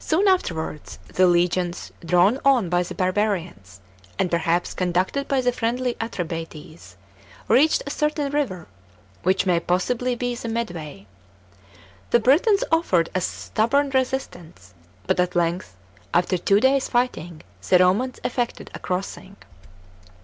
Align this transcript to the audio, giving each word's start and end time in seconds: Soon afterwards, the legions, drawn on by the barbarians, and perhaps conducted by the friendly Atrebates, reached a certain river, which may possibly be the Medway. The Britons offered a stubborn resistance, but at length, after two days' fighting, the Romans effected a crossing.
Soon 0.00 0.26
afterwards, 0.26 0.98
the 1.06 1.28
legions, 1.28 1.92
drawn 2.04 2.40
on 2.44 2.68
by 2.68 2.82
the 2.82 2.96
barbarians, 2.96 3.80
and 4.18 4.28
perhaps 4.28 4.74
conducted 4.74 5.28
by 5.28 5.40
the 5.40 5.52
friendly 5.52 5.94
Atrebates, 6.00 6.96
reached 7.46 7.80
a 7.86 7.90
certain 7.90 8.32
river, 8.32 8.66
which 9.22 9.46
may 9.46 9.60
possibly 9.60 10.16
be 10.16 10.34
the 10.34 10.48
Medway. 10.48 11.06
The 12.10 12.18
Britons 12.18 12.64
offered 12.72 13.08
a 13.14 13.20
stubborn 13.20 13.90
resistance, 13.90 14.74
but 15.06 15.20
at 15.20 15.36
length, 15.36 15.76
after 16.12 16.36
two 16.36 16.58
days' 16.58 16.88
fighting, 16.88 17.42
the 17.68 17.78
Romans 17.78 18.18
effected 18.24 18.68
a 18.74 18.80
crossing. 18.80 19.36